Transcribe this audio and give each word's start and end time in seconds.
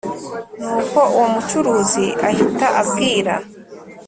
nuko 0.59 0.99
uwo 1.15 1.27
mucuruzi 1.35 2.05
ahita 2.27 2.67
abwira 2.81 3.35